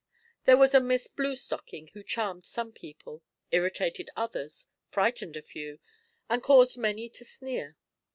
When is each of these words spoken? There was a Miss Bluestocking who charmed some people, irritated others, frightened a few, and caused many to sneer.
There 0.45 0.57
was 0.57 0.73
a 0.73 0.79
Miss 0.81 1.05
Bluestocking 1.07 1.91
who 1.93 2.01
charmed 2.01 2.43
some 2.47 2.71
people, 2.71 3.21
irritated 3.51 4.09
others, 4.15 4.65
frightened 4.89 5.37
a 5.37 5.43
few, 5.43 5.77
and 6.27 6.41
caused 6.41 6.75
many 6.75 7.07
to 7.09 7.23
sneer. 7.23 7.77